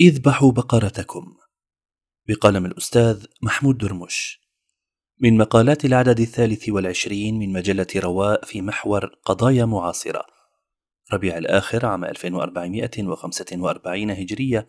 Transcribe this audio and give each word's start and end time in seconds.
اذبحوا 0.00 0.52
بقرتكم. 0.52 1.36
بقلم 2.28 2.66
الأستاذ 2.66 3.26
محمود 3.42 3.78
درمش. 3.78 4.40
من 5.20 5.36
مقالات 5.36 5.84
العدد 5.84 6.20
الثالث 6.20 6.68
والعشرين 6.68 7.38
من 7.38 7.52
مجلة 7.52 7.86
رواء 7.96 8.44
في 8.44 8.62
محور 8.62 9.04
قضايا 9.24 9.64
معاصرة. 9.64 10.26
ربيع 11.12 11.38
الآخر 11.38 11.86
عام 11.86 12.04
1445 12.04 14.10
هجرية 14.10 14.68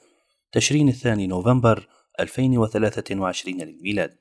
تشرين 0.52 0.90
الثاني 0.90 1.28
نوفمبر 1.28 1.87
2023 2.19 3.62
للميلاد. 3.62 4.17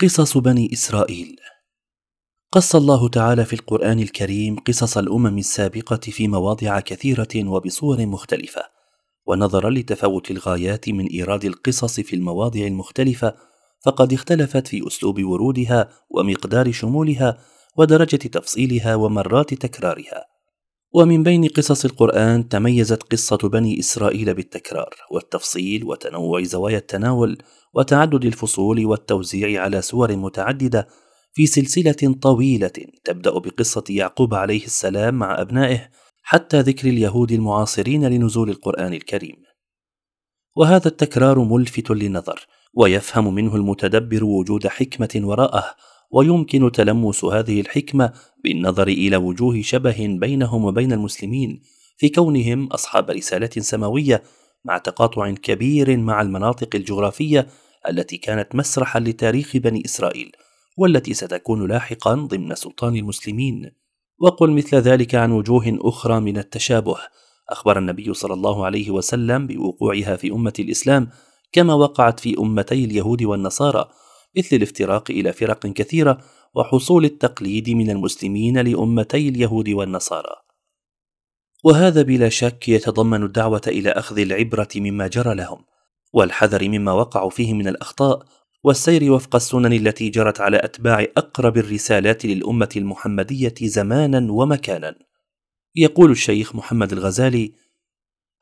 قصص 0.00 0.38
بني 0.38 0.72
إسرائيل. 0.72 1.36
قص 2.52 2.76
الله 2.76 3.08
تعالى 3.08 3.44
في 3.44 3.52
القرآن 3.52 3.98
الكريم 3.98 4.56
قصص 4.56 4.98
الأمم 4.98 5.38
السابقة 5.38 5.96
في 5.96 6.28
مواضع 6.28 6.80
كثيرة 6.80 7.48
وبصور 7.48 8.06
مختلفة. 8.06 8.73
ونظرا 9.26 9.70
لتفاوت 9.70 10.30
الغايات 10.30 10.88
من 10.88 11.06
إيراد 11.06 11.44
القصص 11.44 12.00
في 12.00 12.16
المواضع 12.16 12.60
المختلفة 12.60 13.34
فقد 13.84 14.12
اختلفت 14.12 14.68
في 14.68 14.86
أسلوب 14.86 15.24
ورودها 15.24 15.88
ومقدار 16.10 16.72
شمولها 16.72 17.38
ودرجة 17.76 18.16
تفصيلها 18.16 18.94
ومرات 18.94 19.54
تكرارها. 19.54 20.24
ومن 20.94 21.22
بين 21.22 21.48
قصص 21.48 21.84
القرآن 21.84 22.48
تميزت 22.48 23.02
قصة 23.02 23.36
بني 23.36 23.80
إسرائيل 23.80 24.34
بالتكرار 24.34 24.94
والتفصيل 25.10 25.84
وتنوع 25.84 26.42
زوايا 26.42 26.78
التناول 26.78 27.38
وتعدد 27.74 28.24
الفصول 28.24 28.86
والتوزيع 28.86 29.62
على 29.62 29.82
سور 29.82 30.16
متعددة 30.16 30.88
في 31.32 31.46
سلسلة 31.46 32.14
طويلة 32.22 32.72
تبدأ 33.04 33.30
بقصة 33.30 33.84
يعقوب 33.90 34.34
عليه 34.34 34.64
السلام 34.64 35.14
مع 35.14 35.40
أبنائه 35.40 35.88
حتى 36.26 36.60
ذكر 36.60 36.88
اليهود 36.88 37.32
المعاصرين 37.32 38.04
لنزول 38.08 38.50
القرآن 38.50 38.92
الكريم. 38.92 39.36
وهذا 40.56 40.88
التكرار 40.88 41.38
ملفت 41.38 41.90
للنظر، 41.90 42.46
ويفهم 42.74 43.34
منه 43.34 43.56
المتدبر 43.56 44.24
وجود 44.24 44.66
حكمة 44.66 45.20
وراءه، 45.24 45.64
ويمكن 46.10 46.72
تلمس 46.72 47.24
هذه 47.24 47.60
الحكمة 47.60 48.12
بالنظر 48.44 48.88
إلى 48.88 49.16
وجوه 49.16 49.62
شبه 49.62 50.06
بينهم 50.20 50.64
وبين 50.64 50.92
المسلمين 50.92 51.62
في 51.96 52.08
كونهم 52.08 52.66
أصحاب 52.66 53.10
رسالة 53.10 53.50
سماوية 53.58 54.22
مع 54.64 54.78
تقاطع 54.78 55.30
كبير 55.30 55.96
مع 55.96 56.22
المناطق 56.22 56.76
الجغرافية 56.76 57.46
التي 57.88 58.16
كانت 58.16 58.54
مسرحا 58.54 59.00
لتاريخ 59.00 59.56
بني 59.56 59.82
إسرائيل 59.84 60.32
والتي 60.76 61.14
ستكون 61.14 61.68
لاحقا 61.68 62.14
ضمن 62.14 62.54
سلطان 62.54 62.96
المسلمين 62.96 63.70
وقل 64.18 64.50
مثل 64.50 64.76
ذلك 64.76 65.14
عن 65.14 65.32
وجوه 65.32 65.78
أخرى 65.80 66.20
من 66.20 66.38
التشابه. 66.38 66.96
أخبر 67.50 67.78
النبي 67.78 68.14
صلى 68.14 68.34
الله 68.34 68.64
عليه 68.66 68.90
وسلم 68.90 69.46
بوقوعها 69.46 70.16
في 70.16 70.30
أمة 70.32 70.52
الإسلام 70.58 71.08
كما 71.52 71.74
وقعت 71.74 72.20
في 72.20 72.38
أمتي 72.38 72.84
اليهود 72.84 73.22
والنصارى 73.22 73.88
مثل 74.36 74.56
الافتراق 74.56 75.10
إلى 75.10 75.32
فرق 75.32 75.66
كثيرة 75.66 76.18
وحصول 76.54 77.04
التقليد 77.04 77.70
من 77.70 77.90
المسلمين 77.90 78.58
لأمتي 78.58 79.28
اليهود 79.28 79.68
والنصارى. 79.68 80.34
وهذا 81.64 82.02
بلا 82.02 82.28
شك 82.28 82.68
يتضمن 82.68 83.22
الدعوة 83.22 83.62
إلى 83.66 83.90
أخذ 83.90 84.18
العبرة 84.18 84.68
مما 84.76 85.06
جرى 85.06 85.34
لهم 85.34 85.64
والحذر 86.12 86.68
مما 86.68 86.92
وقعوا 86.92 87.30
فيه 87.30 87.54
من 87.54 87.68
الأخطاء 87.68 88.24
والسير 88.64 89.12
وفق 89.12 89.36
السنن 89.36 89.72
التي 89.72 90.08
جرت 90.08 90.40
على 90.40 90.56
أتباع 90.56 91.06
أقرب 91.16 91.56
الرسالات 91.56 92.24
للأمة 92.24 92.68
المحمدية 92.76 93.54
زمانا 93.62 94.32
ومكانا. 94.32 94.94
يقول 95.76 96.10
الشيخ 96.10 96.54
محمد 96.54 96.92
الغزالي 96.92 97.52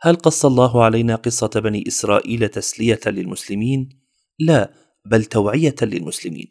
هل 0.01 0.17
قص 0.17 0.45
الله 0.45 0.85
علينا 0.85 1.15
قصة 1.15 1.49
بني 1.49 1.85
إسرائيل 1.89 2.49
تسلية 2.49 3.01
للمسلمين؟ 3.07 3.89
لا 4.39 4.71
بل 5.05 5.25
توعية 5.25 5.75
للمسلمين. 5.83 6.51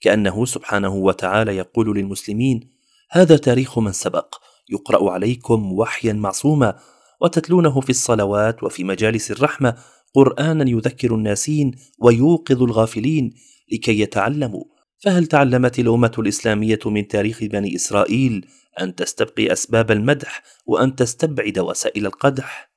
كأنه 0.00 0.44
سبحانه 0.44 0.94
وتعالى 0.94 1.56
يقول 1.56 1.98
للمسلمين 1.98 2.70
هذا 3.10 3.36
تاريخ 3.36 3.78
من 3.78 3.92
سبق 3.92 4.34
يقرأ 4.68 5.10
عليكم 5.10 5.72
وحيا 5.72 6.12
معصوما 6.12 6.78
وتتلونه 7.20 7.80
في 7.80 7.90
الصلوات 7.90 8.62
وفي 8.62 8.84
مجالس 8.84 9.30
الرحمة 9.30 9.76
قرآنا 10.14 10.70
يذكر 10.70 11.14
الناسين 11.14 11.70
ويوقظ 11.98 12.62
الغافلين 12.62 13.34
لكي 13.72 14.00
يتعلموا. 14.00 14.64
فهل 14.98 15.26
تعلمت 15.26 15.78
الأمة 15.78 16.12
الإسلامية 16.18 16.78
من 16.86 17.08
تاريخ 17.08 17.44
بني 17.44 17.76
إسرائيل 17.76 18.46
أن 18.80 18.94
تستبقي 18.94 19.52
أسباب 19.52 19.90
المدح 19.90 20.42
وأن 20.66 20.96
تستبعد 20.96 21.58
وسائل 21.58 22.06
القدح؟ 22.06 22.74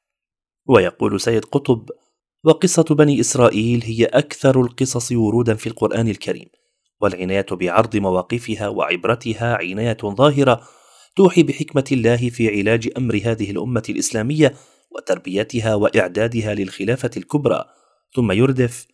ويقول 0.67 1.21
سيد 1.21 1.45
قطب 1.45 1.89
وقصة 2.43 2.83
بني 2.83 3.19
إسرائيل 3.19 3.83
هي 3.83 4.05
أكثر 4.05 4.61
القصص 4.61 5.11
ورودا 5.11 5.53
في 5.53 5.67
القرآن 5.67 6.07
الكريم 6.07 6.47
والعناية 7.01 7.45
بعرض 7.51 7.95
مواقفها 7.95 8.67
وعبرتها 8.67 9.57
عناية 9.57 9.97
ظاهرة 10.03 10.61
توحي 11.15 11.43
بحكمة 11.43 11.83
الله 11.91 12.29
في 12.29 12.59
علاج 12.59 12.89
أمر 12.97 13.21
هذه 13.23 13.51
الأمة 13.51 13.83
الإسلامية 13.89 14.53
وتربيتها 14.97 15.75
وإعدادها 15.75 16.53
للخلافة 16.53 17.09
الكبرى 17.17 17.65
ثم 18.15 18.31
يردف. 18.31 18.87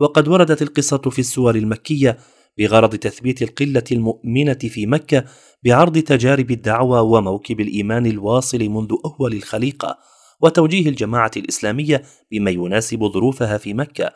وقد 0.00 0.28
وردت 0.28 0.62
القصة 0.62 0.98
في 0.98 1.18
السور 1.18 1.54
المكية 1.54 2.18
بغرض 2.58 2.96
تثبيت 2.96 3.42
القلة 3.42 3.84
المؤمنة 3.92 4.54
في 4.54 4.86
مكة 4.86 5.24
بعرض 5.64 5.98
تجارب 5.98 6.50
الدعوة 6.50 7.02
وموكب 7.02 7.60
الإيمان 7.60 8.06
الواصل 8.06 8.68
منذ 8.68 8.94
أول 9.04 9.32
الخليقة 9.32 9.98
وتوجيه 10.40 10.88
الجماعة 10.88 11.30
الإسلامية 11.36 12.02
بما 12.30 12.50
يناسب 12.50 13.04
ظروفها 13.04 13.58
في 13.58 13.74
مكة. 13.74 14.12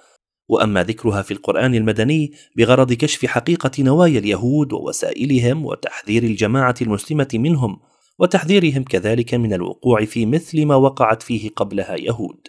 وأما 0.49 0.83
ذكرها 0.83 1.23
في 1.23 1.31
القرآن 1.31 1.75
المدني 1.75 2.33
بغرض 2.57 2.93
كشف 2.93 3.27
حقيقة 3.27 3.71
نوايا 3.79 4.19
اليهود 4.19 4.73
ووسائلهم 4.73 5.67
وتحذير 5.67 6.23
الجماعة 6.23 6.75
المسلمة 6.83 7.29
منهم 7.35 7.81
وتحذيرهم 8.23 8.83
كذلك 8.83 9.35
من 9.35 9.53
الوقوع 9.53 10.05
في 10.05 10.27
مثل 10.27 10.67
ما 10.67 10.75
وقعت 10.75 11.23
فيه 11.23 11.51
قبلها 11.51 11.97
يهود. 11.97 12.49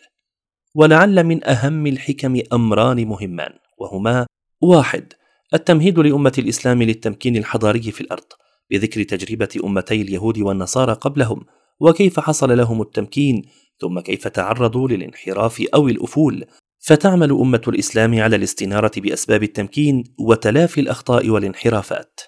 ولعل 0.75 1.23
من 1.23 1.47
أهم 1.47 1.87
الحكم 1.87 2.41
أمران 2.53 3.07
مهمان 3.07 3.53
وهما 3.77 4.27
واحد 4.61 5.13
التمهيد 5.53 5.99
لأمة 5.99 6.33
الإسلام 6.37 6.83
للتمكين 6.83 7.37
الحضاري 7.37 7.91
في 7.91 8.01
الأرض 8.01 8.23
بذكر 8.71 9.03
تجربة 9.03 9.49
أمتي 9.63 10.01
اليهود 10.01 10.37
والنصارى 10.39 10.93
قبلهم 10.93 11.45
وكيف 11.79 12.19
حصل 12.19 12.57
لهم 12.57 12.81
التمكين 12.81 13.41
ثم 13.79 13.99
كيف 13.99 14.27
تعرضوا 14.27 14.87
للانحراف 14.87 15.63
أو 15.73 15.87
الأفول. 15.87 16.45
فتعمل 16.79 17.31
أمة 17.31 17.61
الإسلام 17.67 18.19
على 18.19 18.35
الاستنارة 18.35 18.91
بأسباب 18.97 19.43
التمكين 19.43 20.03
وتلافي 20.19 20.81
الأخطاء 20.81 21.29
والانحرافات. 21.29 22.19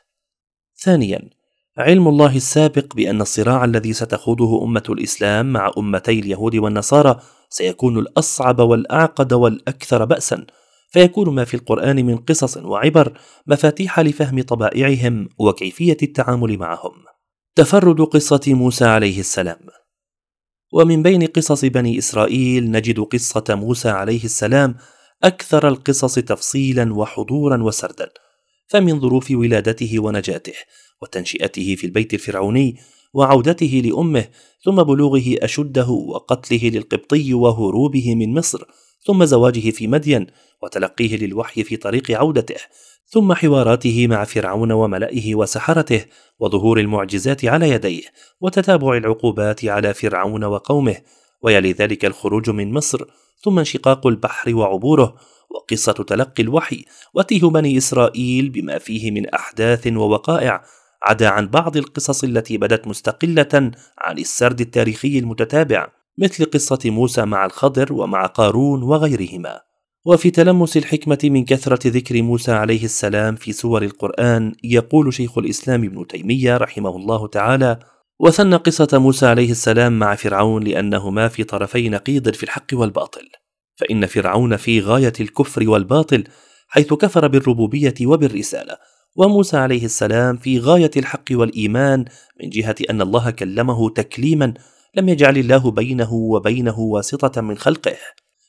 ثانيا 0.78 1.30
علم 1.78 2.08
الله 2.08 2.36
السابق 2.36 2.96
بأن 2.96 3.22
الصراع 3.22 3.66
الذي 3.66 3.94
ستخوضه 3.94 4.64
أمة 4.64 4.84
الإسلام 4.90 5.54
مع 5.54 5.72
أمتي 5.78 6.20
اليهود 6.20 6.56
والنصارى 6.56 7.20
سيكون 7.50 8.00
الأصعب 8.00 8.60
والأعقد 8.60 9.34
والأكثر 9.34 10.06
باسا. 10.06 10.46
فيكون 10.90 11.36
ما 11.36 11.44
في 11.44 11.54
القرآن 11.54 12.06
من 12.06 12.18
قصص 12.18 12.58
وعبر 12.58 13.20
مفاتيح 13.48 14.00
لفهم 14.00 14.42
طبائعهم 14.42 15.30
وكيفية 15.40 15.98
التعامل 16.04 16.58
معهم. 16.58 16.92
تفرد 17.56 18.02
قصة 18.02 18.42
موسى 18.48 18.86
عليه 18.86 19.20
السلام. 19.20 19.60
ومن 20.74 21.04
بين 21.04 21.26
قصص 21.26 21.66
بني 21.66 21.98
إسرائيل 21.98 22.72
نجد 22.72 23.00
قصة 23.00 23.44
موسى 23.50 23.90
عليه 23.90 24.24
السلام 24.24 24.76
أكثر 25.24 25.68
القصص 25.68 26.16
تفصيلا 26.16 26.94
وحضورا 26.94 27.64
وسردا. 27.64 28.10
فمن 28.68 29.00
ظروف 29.00 29.32
ولادته 29.32 30.00
ونجاته 30.00 30.54
وتنشئته 31.02 31.76
في 31.76 31.84
البيت 31.88 32.14
الفرعوني 32.14 32.76
وعودته 33.14 33.82
لأمه 33.86 34.28
ثم 34.64 34.84
بلوغه 34.84 35.24
أشده 35.28 35.90
وقتله 35.90 36.70
للقبطي 36.70 37.34
وهروبه 37.34 38.16
من 38.16 38.34
مصر 38.34 38.64
ثم 39.06 39.26
زواجه 39.26 39.70
في 39.70 39.88
مدين 39.88 40.28
وتلقيه 40.64 41.18
للوحي 41.18 41.64
في 41.64 41.78
طريق 41.78 42.12
عودته 42.12 42.56
ثم 43.08 43.34
حواراته 43.34 44.08
مع 44.08 44.24
فرعون 44.24 44.72
وملئه 44.72 45.36
وسحرته 45.36 46.06
وظهور 46.40 46.80
المعجزات 46.80 47.46
على 47.46 47.70
يديه 47.70 48.04
وتتابع 48.42 48.98
العقوبات 48.98 49.66
على 49.66 49.94
فرعون 49.94 50.44
وقومه 50.44 50.96
ويلي 51.42 51.72
ذلك 51.72 52.06
الخروج 52.06 52.50
من 52.50 52.74
مصر 52.74 53.06
ثم 53.46 53.60
انشقاق 53.60 54.08
البحر 54.08 54.56
وعبوره 54.56 55.16
وقصة 55.50 55.92
تلقي 55.92 56.44
الوحي 56.44 56.86
وتيه 57.14 57.50
بني 57.50 57.78
إسرائيل 57.78 58.50
بما 58.50 58.78
فيه 58.78 59.12
من 59.12 59.30
أحداث 59.30 59.88
ووقائع 59.88 60.62
عدا 61.04 61.30
عن 61.30 61.48
بعض 61.48 61.78
القصص 61.78 62.24
التي 62.24 62.58
بدت 62.58 62.88
مستقلة 62.88 63.72
عن 63.98 64.18
السرد 64.18 64.62
التاريخي 64.62 65.20
المتتابع 65.20 65.88
مثل 66.18 66.46
قصة 66.46 66.80
موسى 66.86 67.26
مع 67.26 67.46
الخضر 67.46 67.94
ومع 67.94 68.26
قارون 68.26 68.84
وغيرهما. 68.84 69.62
وفي 70.06 70.32
تلمس 70.32 70.78
الحكمة 70.78 71.18
من 71.24 71.46
كثرة 71.46 71.88
ذكر 71.88 72.22
موسى 72.22 72.52
عليه 72.52 72.84
السلام 72.84 73.36
في 73.36 73.52
سور 73.52 73.84
القرآن 73.84 74.54
يقول 74.64 75.14
شيخ 75.14 75.38
الإسلام 75.38 75.84
ابن 75.84 76.08
تيمية 76.08 76.58
رحمه 76.58 76.96
الله 76.96 77.28
تعالى 77.28 77.80
وثنى 78.20 78.56
قصة 78.56 78.88
موسى 78.94 79.26
عليه 79.26 79.52
السلام 79.52 80.00
مع 80.00 80.16
فرعون 80.16 80.64
لأنهما 80.64 81.28
في 81.28 81.44
طرفي 81.44 81.90
نقيض 81.90 82.34
في 82.34 82.44
الحق 82.44 82.68
والباطل 82.74 83.30
فإن 83.76 84.06
فرعون 84.06 84.58
في 84.58 84.82
غاية 84.82 85.14
الكفر 85.20 85.70
والباطل 85.70 86.24
حيث 86.68 86.94
كفر 86.94 87.28
بالربوبية 87.28 87.94
وبالرسالة 88.02 88.78
وموسى 89.16 89.58
عليه 89.58 89.86
السلام 89.86 90.38
في 90.38 90.60
غاية 90.60 90.92
الحق 90.98 91.26
والإيمان 91.32 92.06
من 92.44 92.50
جهة 92.50 92.76
أن 92.90 93.02
الله 93.02 93.30
كلمه 93.30 93.90
تكليما 93.90 94.54
لم 94.96 95.10
يجعل 95.10 95.38
الله 95.38 95.72
بينه 95.72 96.14
وبينه 96.14 96.80
واسطة 96.80 97.42
من 97.42 97.58
خلقه 97.58 97.98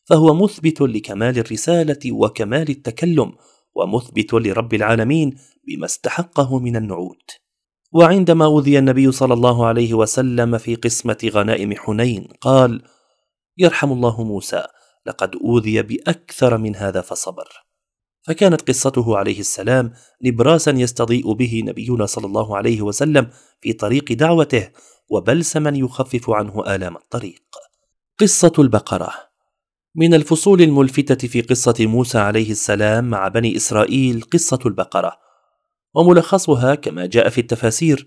فهو 0.04 0.34
مثبت 0.34 0.80
لكمال 0.80 1.38
الرسالة 1.38 2.12
وكمال 2.12 2.70
التكلم 2.70 3.32
ومثبت 3.74 4.34
لرب 4.34 4.74
العالمين 4.74 5.36
بما 5.68 5.86
استحقه 5.86 6.58
من 6.58 6.76
النعوت. 6.76 7.45
وعندما 7.92 8.44
أوذي 8.44 8.78
النبي 8.78 9.12
صلى 9.12 9.34
الله 9.34 9.66
عليه 9.66 9.94
وسلم 9.94 10.58
في 10.58 10.74
قسمة 10.74 11.30
غنائم 11.34 11.74
حنين 11.76 12.28
قال 12.40 12.82
يرحم 13.58 13.92
الله 13.92 14.24
موسى 14.24 14.66
لقد 15.06 15.36
أوذي 15.36 15.82
بأكثر 15.82 16.58
من 16.58 16.76
هذا 16.76 17.00
فصبر. 17.00 17.48
فكانت 18.26 18.68
قصته 18.68 19.16
عليه 19.16 19.40
السلام 19.40 19.92
نبراسا 20.24 20.70
يستضيء 20.70 21.32
به 21.32 21.62
نبينا 21.66 22.06
صلى 22.06 22.26
الله 22.26 22.56
عليه 22.56 22.82
وسلم 22.82 23.30
في 23.60 23.72
طريق 23.72 24.12
دعوته 24.12 24.70
وبلسما 25.08 25.72
يخفف 25.74 26.30
عنه 26.30 26.74
آلام 26.74 26.96
الطريق. 26.96 27.42
قصة 28.20 28.52
البقرة 28.58 29.12
من 29.94 30.14
الفصول 30.14 30.62
الملفتة 30.62 31.28
في 31.28 31.40
قصة 31.40 31.74
موسى 31.80 32.18
عليه 32.18 32.50
السلام 32.50 33.10
مع 33.10 33.28
بني 33.28 33.56
إسرائيل 33.56 34.22
قصة 34.22 34.58
البقرة. 34.66 35.25
وملخصها 35.96 36.74
كما 36.74 37.06
جاء 37.06 37.28
في 37.28 37.40
التفاسير 37.40 38.06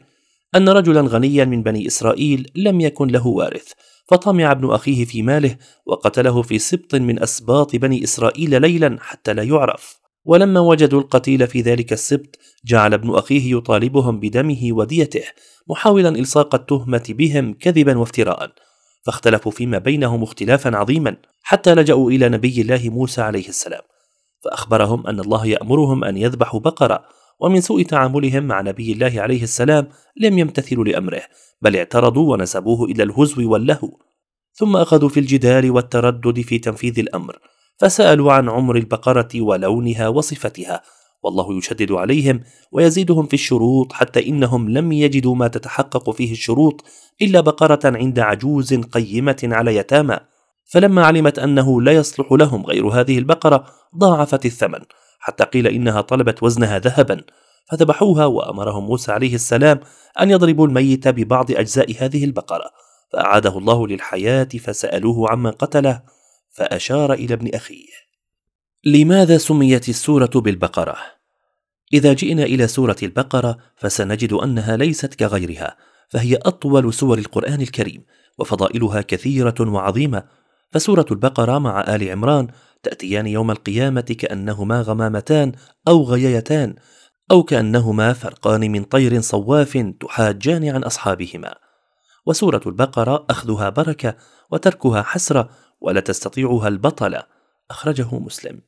أن 0.56 0.70
رجلا 0.70 1.02
غنيا 1.02 1.46
من 1.46 1.64
بني 1.64 1.88
إسرائيل 1.88 2.52
لم 2.56 2.82
يكن 2.82 3.08
له 3.08 3.28
وارث 3.28 3.72
فطمع 4.10 4.52
ابن 4.52 4.72
أخيه 4.72 5.06
في 5.06 5.22
ماله 5.22 5.56
وقتله 5.86 6.42
في 6.42 6.60
سبط 6.60 6.96
من 6.96 7.24
أسباط 7.24 7.76
بني 7.76 8.04
إسرائيل 8.04 8.62
ليلا 8.62 8.98
حتى 9.02 9.34
لا 9.34 9.44
يعرف. 9.44 10.00
ولما 10.26 10.60
وجدوا 10.60 11.02
القتيل 11.02 11.48
في 11.48 11.62
ذلك 11.62 11.94
السبط 11.94 12.36
جعل 12.66 12.94
ابن 12.94 13.16
أخيه 13.16 13.58
يطالبهم 13.58 14.20
بدمه 14.20 14.60
وديته 14.72 15.24
محاولا 15.68 16.10
إلصاق 16.10 16.56
التهمة 16.56 17.04
بهم 17.10 17.54
كذبا 17.54 17.98
وافتراء. 17.98 18.52
فاختلفوا 19.06 19.52
فيما 19.52 19.78
بينهم 19.78 20.24
اختلافا 20.24 20.76
عظيما 20.76 21.18
حتى 21.44 21.76
لجأوا 21.76 22.12
إلى 22.12 22.30
نبي 22.30 22.62
الله 22.62 22.90
موسى 22.90 23.22
عليه 23.22 23.48
السلام. 23.48 23.82
فأخبرهم 24.44 25.08
أن 25.08 25.20
الله 25.20 25.46
يأمرهم 25.46 26.04
أن 26.04 26.18
يذبحوا 26.18 26.60
بقرة 26.60 27.04
ومن 27.40 27.62
سوء 27.62 27.82
تعاملهم 27.82 28.44
مع 28.44 28.62
نبي 28.62 28.92
الله 28.92 29.22
عليه 29.22 29.44
السلام 29.44 29.88
لم 30.18 30.40
يمتثلوا 30.40 30.86
لأمره 30.86 31.22
بل 31.62 31.76
اعترضوا 31.76 32.32
ونسبوه 32.32 32.86
إلى 32.86 33.04
الهزو 33.04 33.52
واللهو. 33.52 33.98
ثم 34.54 34.78
أخذوا 34.78 35.10
في 35.10 35.20
الجدال 35.20 35.72
والتردد 35.72 36.42
في 36.42 36.60
تنفيذ 36.60 37.00
الأمر 37.00 37.40
فسألوا 37.80 38.34
عن 38.34 38.50
عمر 38.50 38.76
البقرة 38.76 39.42
ولونها 39.42 40.08
وصفتها 40.08 40.82
والله 41.24 41.58
يشدد 41.58 41.92
عليهم 41.92 42.44
ويزيدهم 42.72 43.26
في 43.26 43.34
الشروط 43.34 43.94
حتى 43.94 44.28
إنهم 44.28 44.70
لم 44.70 44.92
يجدوا 44.92 45.36
ما 45.36 45.48
تتحقق 45.48 46.10
فيه 46.10 46.32
الشروط 46.32 46.84
إلا 47.22 47.42
بقرة 47.42 47.80
عند 47.86 48.20
عجوز 48.20 48.74
قيمة 48.74 49.38
على 49.44 49.76
يتامى. 49.76 50.18
فلما 50.66 51.06
علمت 51.06 51.40
أنه 51.40 51.82
لا 51.82 51.92
يصلح 51.92 52.32
لهم 52.32 52.66
غير 52.66 52.88
هذه 52.88 53.18
البقرة 53.18 53.66
ضاعفت 53.98 54.46
الثمن. 54.46 54.80
حتى 55.20 55.44
قيل 55.44 55.68
إنها 55.68 56.02
طلبت 56.02 56.44
وزنها 56.44 56.80
ذهبا. 56.80 57.22
فذبحوها 57.72 58.26
وأمرهم 58.26 58.84
موسى 58.84 59.12
عليه 59.12 59.36
السلام 59.36 59.80
أن 60.22 60.30
يضربوا 60.30 60.68
الميت 60.68 61.08
ببعض 61.08 61.52
أجزاء 61.52 61.96
هذه 62.00 62.24
البقرة. 62.24 62.72
فأعاده 63.14 63.58
الله 63.58 63.88
للحياة 63.88 64.44
فسألوه 64.44 65.32
عمن 65.32 65.52
قتله 65.52 66.02
فأشار 66.52 67.14
إلى 67.14 67.34
ابن 67.34 67.50
أخيه. 67.54 68.10
لماذا 68.86 69.38
سميت 69.38 69.90
السورة 69.90 70.32
بالبقرة؟ 70.36 70.96
إذا 71.94 72.14
جئنا 72.14 72.44
إلى 72.44 72.68
سورة 72.68 72.96
البقرة 73.04 73.58
فسنجد 73.76 74.34
أنها 74.34 74.78
ليست 74.78 75.14
كغيرها 75.14 75.78
فهي 76.10 76.36
أطول 76.36 76.94
سور 76.94 77.18
القرآن 77.18 77.62
الكريم 77.62 78.06
وفضائلها 78.38 79.02
كثيرة 79.02 79.56
وعظيمة. 79.60 80.24
فسورة 80.72 81.06
البقرة 81.12 81.60
مع 81.60 81.96
آل 81.96 82.10
عمران 82.10 82.48
تأتيان 82.84 83.28
يوم 83.28 83.52
القيامة 83.52 84.02
كأنهما 84.02 84.82
غمامتان 84.82 85.52
أو 85.88 86.04
غييتان 86.04 86.76
أو 87.32 87.44
كأنهما 87.44 88.14
فرقان 88.14 88.72
من 88.72 88.84
طير 88.84 89.22
صواف 89.22 89.78
تحاجان 90.00 90.70
عن 90.70 90.84
أصحابهما. 90.84 91.56
وسورة 92.26 92.62
البقرة 92.66 93.26
أخذها 93.30 93.70
بركة 93.70 94.16
وتركها 94.52 95.02
حسرة 95.02 95.50
ولا 95.82 96.00
تستطيعها 96.00 96.68
البطلة 96.68 97.24
أخرجه 97.72 98.20
مسلم. 98.20 98.62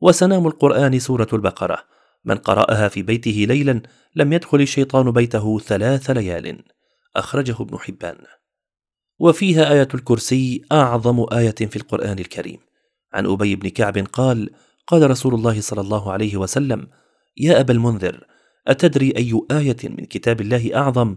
وسنام 0.00 0.46
القرآن 0.46 0.98
سورة 0.98 1.28
البقرة 1.32 1.78
من 2.24 2.36
قرأها 2.36 2.88
في 2.88 3.02
بيته 3.02 3.44
ليلا 3.48 3.82
لم 4.16 4.32
يدخل 4.32 4.60
الشيطان 4.60 5.10
بيته 5.10 5.58
ثلاث 5.58 6.10
ليال 6.10 6.64
أخرجه 7.16 7.56
ابن 7.60 7.78
حبان. 7.78 8.16
وفيها 9.18 9.72
آية 9.72 9.88
الكرسي 9.94 10.62
أعظم 10.72 11.26
آية 11.32 11.50
في 11.50 11.76
القرآن 11.76 12.18
الكريم. 12.18 12.58
عن 13.16 13.26
أبي 13.26 13.56
بن 13.56 13.68
كعب 13.68 13.98
قال 13.98 14.50
قال 14.86 15.10
رسول 15.10 15.34
الله 15.34 15.60
صلى 15.60 15.80
الله 15.80 16.12
عليه 16.12 16.36
وسلم 16.36 16.86
يا 17.36 17.60
أبا 17.60 17.72
المنذر 17.72 18.26
أتدري 18.66 19.10
أي 19.16 19.40
آية 19.50 19.76
من 19.84 20.04
كتاب 20.04 20.40
الله 20.40 20.76
أعظم؟ 20.76 21.16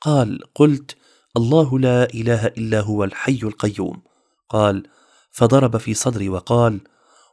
قال 0.00 0.40
قلت 0.54 0.96
الله 1.36 1.78
لا 1.78 2.04
إله 2.14 2.46
إلا 2.46 2.80
هو 2.80 3.04
الحي 3.04 3.40
القيوم. 3.42 4.02
قال 4.48 4.86
فضرب 5.30 5.76
في 5.76 5.94
صدري 5.94 6.28
وقال 6.28 6.80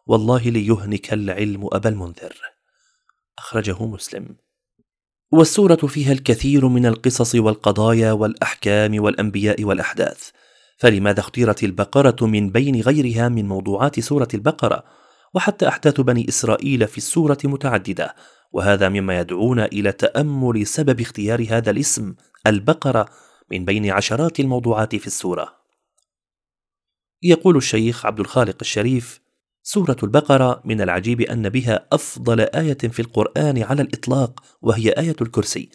والله 0.08 0.42
ليهنك 0.42 1.13
العلم 1.13 1.69
أبا 1.72 1.90
المنذر. 1.90 2.36
أخرجه 3.40 3.86
مسلم. 3.86 4.36
والسورة 5.31 5.75
فيها 5.75 6.12
الكثير 6.12 6.68
من 6.68 6.86
القصص 6.86 7.36
والقضايا 7.36 8.12
والأحكام 8.12 9.04
والأنبياء 9.04 9.63
والأحداث. 9.63 10.30
فلماذا 10.81 11.19
اختيرت 11.19 11.63
البقرة 11.63 12.25
من 12.25 12.50
بين 12.50 12.81
غيرها 12.81 13.30
من 13.30 13.48
موضوعات 13.48 14.00
سورة 14.00 14.28
البقرة؟ 14.33 14.83
وحتى 15.33 15.68
أحداث 15.68 16.01
بني 16.01 16.30
إسرائيل 16.30 16.88
في 16.88 16.98
السورة 16.98 17.38
متعددة 17.44 18.16
وهذا 18.51 18.89
مما 18.89 19.19
يدعونا 19.19 19.66
إلى 19.66 19.92
تأمل 19.92 20.68
سبب 20.68 21.01
اختيار 21.01 21.45
هذا 21.50 21.72
الاسم 21.72 22.16
البقرة 22.48 23.06
من 23.51 23.66
بين 23.66 23.89
عشرات 23.89 24.39
الموضوعات 24.39 24.95
في 24.95 25.07
السورة. 25.07 25.56
يقول 27.24 27.57
الشيخ 27.57 28.06
عبد 28.06 28.19
الخالق 28.19 28.57
الشريف 28.62 29.22
سورة 29.63 29.98
البقرة 30.03 30.62
من 30.65 30.82
العجيب 30.82 31.22
أن 31.22 31.50
بها 31.50 31.88
أفضل 31.91 32.39
آية 32.39 32.77
في 32.77 33.00
القرآن 33.00 33.63
على 33.63 33.82
الإطلاق 33.82 34.44
وهي 34.62 34.89
آية 34.89 35.15
الكرسي 35.22 35.70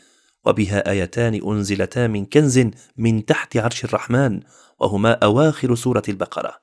وبها 0.46 0.90
آيتان 0.90 1.40
أنزلتا 1.46 2.06
من 2.06 2.24
كنز 2.24 2.60
من 2.96 3.24
تحت 3.24 3.56
عرش 3.56 3.84
الرحمن 3.84 4.40
وهما 4.80 5.12
أواخر 5.12 5.74
سورة 5.74 6.02
البقرة 6.08 6.54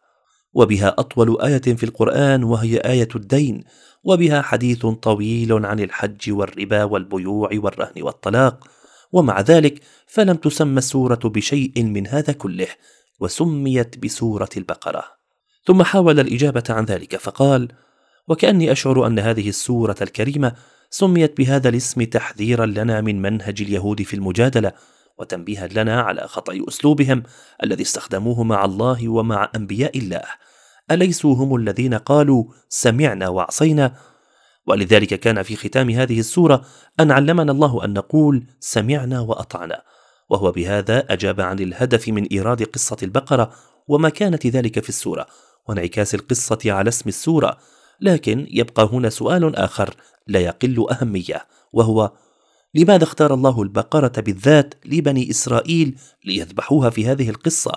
وبها 0.54 0.96
أطول 0.98 1.42
آية 1.42 1.76
في 1.76 1.84
القرآن 1.84 2.44
وهي 2.44 2.78
آية 2.78 3.08
الدين 3.16 3.64
وبها 4.04 4.42
حديث 4.42 4.86
طويل 4.86 5.66
عن 5.66 5.80
الحج 5.80 6.32
والربا 6.32 6.84
والبيوع 6.84 7.50
والرهن 7.54 8.02
والطلاق 8.04 8.68
ومع 9.12 9.42
ذلك 9.42 9.80
فلم 10.08 10.36
تسمى 10.36 10.78
السورة 10.78 11.20
بشيء 11.24 11.84
من 11.84 12.08
هذا 12.08 12.34
كله 12.34 12.68
وسميت 13.20 14.06
بسورة 14.06 14.50
البقرة. 14.58 15.04
ثم 15.66 15.84
حاول 15.84 16.20
الإجابة 16.20 16.64
عن 16.70 16.86
ذلك 16.86 17.16
فقال 17.16 17.68
وكأني 18.28 18.72
أشعر 18.72 19.08
أن 19.08 19.20
هذه 19.20 19.50
السورة 19.50 19.96
الكريمة 20.02 20.54
سميت 20.90 21.38
بهذا 21.38 21.70
الاسم 21.70 22.04
تحذيرا 22.04 22.66
لنا 22.66 23.02
من 23.02 23.22
منهج 23.22 23.62
اليهود 23.62 24.02
في 24.02 24.14
المجادلة 24.14 24.72
وتنبيها 25.18 25.68
لنا 25.68 26.02
على 26.02 26.28
خطأ 26.28 26.60
أسلوبهم 26.68 27.24
الذي 27.64 27.84
استخدموه 27.84 28.44
مع 28.44 28.66
الله 28.66 29.10
ومع 29.10 29.52
أنبياء 29.56 29.98
الله. 29.98 30.24
أليسوا 30.92 31.36
هم 31.36 31.56
الذين 31.56 31.94
قالوا 31.94 32.44
سمعنا 32.70 33.30
وعصينا؟ 33.30 33.96
ولذلك 34.68 35.20
كان 35.20 35.44
في 35.44 35.56
ختام 35.56 35.90
هذه 35.90 36.20
السورة 36.20 36.66
أن 37.00 37.12
علمنا 37.12 37.52
الله 37.52 37.86
أن 37.86 37.94
نقول 37.94 38.48
سمعنا 38.60 39.20
وأطعنا. 39.20 39.82
وهو 40.30 40.52
بهذا 40.52 41.14
أجاب 41.14 41.42
عن 41.42 41.60
الهدف 41.60 42.08
من 42.08 42.24
إيراد 42.24 42.64
قصة 42.64 42.98
البقرة 43.04 43.54
ومكانة 43.88 44.40
ذلك 44.46 44.80
في 44.80 44.90
السورة 44.90 45.28
وانعكاس 45.68 46.16
القصة 46.16 46.60
على 46.66 46.90
اسم 46.90 47.10
السورة. 47.10 47.58
لكن 48.02 48.48
يبقى 48.50 48.90
هنا 48.94 49.10
سؤال 49.10 49.56
آخر 49.56 49.96
لا 50.28 50.40
يقل 50.40 50.86
أهمية 50.92 51.46
وهو 51.74 52.12
لماذا 52.76 53.04
اختار 53.04 53.34
الله 53.34 53.62
البقرة 53.62 54.14
بالذات 54.18 54.74
لبني 54.86 55.30
إسرائيل 55.30 56.00
ليذبحوها 56.26 56.90
في 56.90 57.08
هذه 57.08 57.30
القصة؟ 57.30 57.72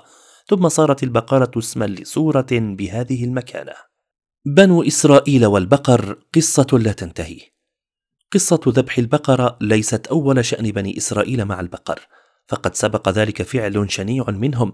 ثم 0.48 0.68
صارت 0.68 1.02
البقرة 1.02 1.50
اسما 1.58 1.84
لسورة 1.84 2.46
بهذه 2.52 3.24
المكانة. 3.24 3.72
بنو 4.46 4.82
إسرائيل 4.82 5.46
والبقر 5.46 6.18
قصة 6.34 6.66
لا 6.72 6.92
تنتهي. 6.92 7.40
قصة 8.32 8.60
ذبح 8.68 8.98
البقرة 8.98 9.58
ليست 9.60 10.06
أول 10.06 10.44
شأن 10.44 10.70
بني 10.70 10.96
إسرائيل 10.96 11.44
مع 11.44 11.60
البقر 11.60 12.00
فقد 12.48 12.74
سبق 12.74 13.08
ذلك 13.08 13.42
فعل 13.42 13.86
شنيع 13.90 14.24
منهم 14.28 14.72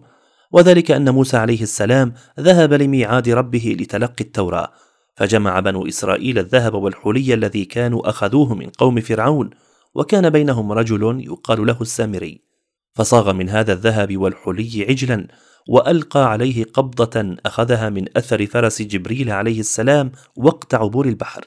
وذلك 0.53 0.91
أن 0.91 1.11
موسى 1.11 1.37
عليه 1.37 1.63
السلام 1.63 2.15
ذهب 2.41 2.73
لميعاد 2.73 3.29
ربه 3.29 3.77
لتلقي 3.81 4.25
التوراة 4.25 4.73
فجمع 5.17 5.61
بنو 5.61 5.87
إسرائيل 5.87 6.39
الذهب 6.39 6.75
والحلي 6.75 7.35
الذي 7.35 7.65
كانوا 7.65 8.09
أخذوه 8.09 8.55
من 8.55 8.69
قوم 8.69 9.01
فرعون 9.01 9.51
وكان 9.95 10.31
بينهم 10.31 10.73
رجل 10.73 11.25
يقال 11.25 11.67
له 11.67 11.77
السامري 11.81 12.53
فصاغ 12.95 13.33
من 13.33 13.49
هذا 13.49 13.73
الذهب 13.73 14.17
والحلي 14.17 14.87
عجلا 14.89 15.29
وألقى 15.69 16.31
عليه 16.31 16.65
قبضة 16.65 17.37
أخذها 17.47 17.89
من 17.89 18.05
أثر 18.17 18.47
فرس 18.47 18.83
جبريل 18.83 19.31
عليه 19.31 19.61
السلام 19.61 20.13
وقت 20.37 20.75
عبور 20.75 21.07
البحر. 21.07 21.45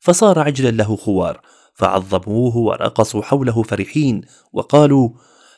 فصار 0.00 0.38
عجلا 0.38 0.70
له 0.70 0.96
خوار 0.96 1.40
فعظموه 1.74 2.56
ورقصوا 2.56 3.22
حوله 3.22 3.62
فرحين 3.62 4.20
وقالوا 4.52 5.10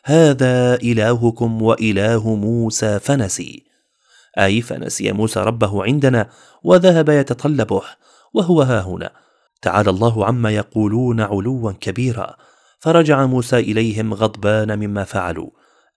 هذا 0.05 0.75
إلهكم 0.75 1.63
وإله 1.63 2.35
موسى 2.35 2.99
فنسي. 3.01 3.65
أي 4.39 4.63
فنسي 4.63 5.13
موسى 5.13 5.41
ربه 5.41 5.85
عندنا. 5.85 6.31
وذهب 6.65 7.09
يتطلبه 7.09 7.83
وهو 8.35 8.63
ها 8.63 8.81
هنا. 8.81 9.24
تعالى 9.63 9.91
الله 9.91 10.27
عما 10.27 10.51
يقولون 10.51 11.21
علوا 11.21 11.73
كبيرا. 11.73 12.37
فرجع 12.85 13.27
موسى 13.27 13.59
إليهم 13.59 14.15
غضبان 14.15 14.79
مما 14.79 15.05
فعلوا 15.05 15.51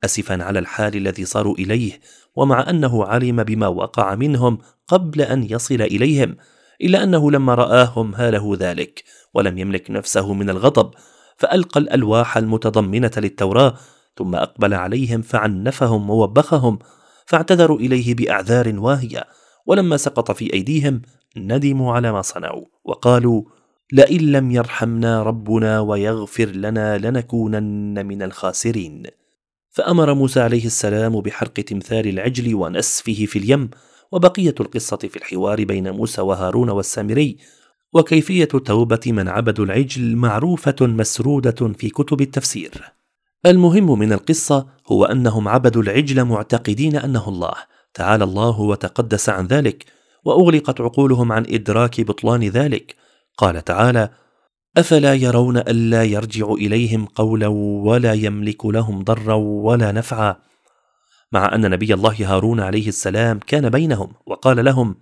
اسفا 0.06 0.44
على 0.44 0.60
الحال 0.60 0.96
الذي 0.96 1.26
صاروا 1.26 1.56
إليه 1.56 2.00
ومع 2.36 2.70
أنه 2.70 3.06
علم 3.06 3.44
بما 3.44 3.68
وقع 3.68 4.16
منهم 4.16 4.58
قبل 4.88 5.22
أن 5.22 5.44
يصل 5.44 5.82
إليهم 5.82 6.36
إلا 6.82 7.04
أنه 7.04 7.32
لما 7.32 7.56
رآهم 7.56 8.16
هاله 8.16 8.58
ذلك 8.60 9.04
ولم 9.34 9.58
يملك 9.58 9.92
نفسه 9.92 10.34
من 10.34 10.50
الغضب 10.50 10.92
فألقى 11.38 11.80
الألواح 11.80 12.38
المتضمنة 12.38 13.12
للتوراة 13.18 13.74
ثم 14.18 14.36
أقبل 14.36 14.74
عليهم 14.74 15.22
فعنفهم 15.22 16.10
ووبخهم 16.10 16.80
فاعتذروا 17.26 17.80
إليه 17.80 18.16
بأعذار 18.16 18.80
واهية. 18.80 19.24
ولما 19.66 19.98
سقط 19.98 20.32
في 20.32 20.54
أيديهم 20.54 21.02
ندموا 21.40 21.94
على 21.94 22.12
ما 22.12 22.22
صنعوا 22.22 22.66
وقالوا 22.86 23.44
لئن 23.92 24.32
لم 24.32 24.52
يرحمنا 24.52 25.24
ربنا 25.24 25.80
ويغفر 25.80 26.46
لنا 26.46 26.98
لنكونن 26.98 28.06
من 28.06 28.22
الخاسرين. 28.22 29.04
فأمر 29.70 30.14
موسى 30.14 30.40
عليه 30.40 30.66
السلام 30.66 31.22
بحرق 31.22 31.54
تمثال 31.54 32.08
العجل 32.08 32.56
ونسفه 32.56 33.26
في 33.26 33.40
اليم 33.40 33.70
وبقية 34.12 34.56
القصة 34.60 34.98
في 34.98 35.16
الحوار 35.16 35.64
بين 35.64 35.92
موسى 35.92 36.22
وهارون 36.22 36.70
والسامري 36.70 37.38
وكيفية 37.94 38.46
توبة 38.46 39.00
من 39.08 39.28
عبدوا 39.28 39.66
العجل 39.66 40.16
معروفة 40.16 40.76
مسرودة 40.82 41.74
في 41.74 41.90
كتب 41.90 42.22
التفسير. 42.22 42.94
المهم 43.46 44.00
من 44.00 44.14
القصة 44.14 44.68
هو 44.88 45.06
أنهم 45.06 45.48
عبدوا 45.48 45.82
العجل 45.82 46.24
معتقدين 46.24 46.96
أنه 46.96 47.30
الله 47.30 47.54
تعالى 47.94 48.24
الله 48.24 48.62
وتقدس 48.62 49.30
عن 49.30 49.48
ذلك 49.48 49.86
وأغلقت 50.28 50.82
عقولهم 50.82 51.32
عن 51.32 51.46
إدراك 51.50 52.02
بطلان 52.02 52.44
ذلك. 52.44 52.96
قال 53.38 53.64
تعالى 53.64 54.10
أفلا 54.78 55.14
يرون 55.14 55.58
الا 55.58 56.04
يرجع 56.04 56.52
إليهم 56.52 57.06
قولا 57.06 57.48
ولا 57.88 58.14
يملك 58.14 58.66
لهم 58.66 59.04
ضرا 59.04 59.34
ولا 59.34 59.92
نفعا. 59.92 60.36
مع 61.32 61.56
أن 61.56 61.70
نبي 61.70 61.94
الله 61.94 62.16
هارون 62.20 62.60
عليه 62.60 62.88
السلام 62.88 63.40
كان 63.48 63.70
بينهم 63.70 64.14
وقال 64.28 64.66
لهم 64.66 64.96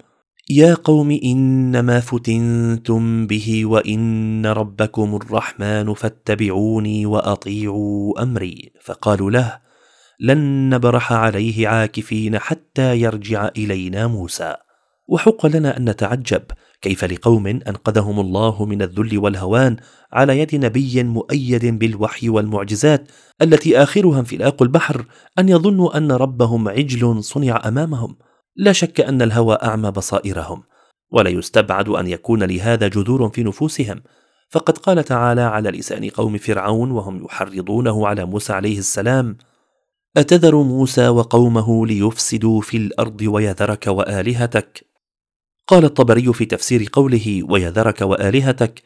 يا 0.50 0.74
قوم 0.74 1.20
إنما 1.24 2.00
فتنتم 2.00 3.28
به 3.28 3.66
وإن 3.66 4.46
ربكم 4.46 5.16
الرحمن 5.16 5.94
فاتبعوني 5.94 7.06
وأطيعوا 7.06 8.24
أمري. 8.24 8.72
فقالوا 8.82 9.32
له 9.32 9.60
لن 10.20 10.70
نبرح 10.70 11.14
عليه 11.14 11.68
عاكفين 11.68 12.40
حتى 12.40 12.98
يرجع 12.98 13.50
إلينا 13.58 14.08
موسى. 14.08 14.56
وحق 15.08 15.46
لنا 15.46 15.78
أن 15.78 15.90
نتعجب. 15.90 16.42
كيف 16.82 17.04
لقوم 17.04 17.48
أنقذهم 17.48 18.20
الله 18.20 18.66
من 18.66 18.82
الذل 18.82 19.18
والهوان 19.18 19.78
على 20.14 20.40
يد 20.40 20.56
نبي 20.56 21.04
مؤيد 21.04 21.80
بالوحي 21.80 22.30
والمعجزات 22.30 23.12
التي 23.42 23.78
آخرها 23.84 24.20
انفلاق 24.20 24.64
البحر 24.64 25.06
أن 25.40 25.50
يظنوا 25.50 25.98
أن 25.98 26.12
ربهم 26.12 26.70
عجل 26.70 27.24
صنع 27.24 27.62
أمامهم. 27.68 28.16
لا 28.56 28.72
شك 28.72 29.02
أن 29.02 29.22
الهوى 29.22 29.58
أعمى 29.64 29.92
بصائرهم. 29.92 30.64
ولا 31.12 31.30
يستبعد 31.30 31.90
أن 31.90 32.08
يكون 32.08 32.44
لهذا 32.44 32.88
جذور 32.88 33.30
في 33.30 33.44
نفوسهم. 33.44 34.02
فقد 34.50 34.78
قال 34.78 35.04
تعالى 35.04 35.42
على 35.42 35.70
لسان 35.70 36.10
قوم 36.10 36.38
فرعون 36.38 36.92
وهم 36.92 37.26
يحرضونه 37.26 38.08
على 38.08 38.26
موسى 38.26 38.54
عليه 38.54 38.80
السلام 38.80 39.38
أتذر 40.18 40.56
موسى 40.56 41.08
وقومه 41.08 41.88
ليفسدوا 41.88 42.62
في 42.62 42.78
الأرض 42.78 43.22
ويذرك 43.22 43.88
وآلهتك؟ 43.88 44.95
قال 45.68 45.86
الطبري 45.86 46.34
في 46.34 46.46
تفسير 46.46 46.90
قوله 46.94 47.44
ويذرك 47.50 48.02
وآلهتك 48.02 48.84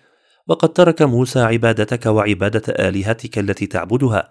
وقد 0.47 0.73
ترك 0.73 1.01
موسى 1.01 1.39
عبادتك 1.39 2.05
وعبادة 2.05 2.87
آلهتك 2.87 3.39
التي 3.39 3.67
تعبدها 3.67 4.29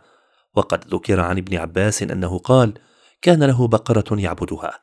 وقد 0.54 0.84
ذكر 0.94 1.20
عن 1.20 1.38
ابن 1.38 1.56
عباس 1.56 2.02
أنه 2.02 2.38
قال 2.38 2.74
كان 3.22 3.44
له 3.44 3.68
بقرة 3.68 4.20
يعبدها 4.20 4.78